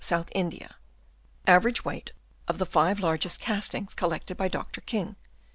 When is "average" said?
1.45-1.85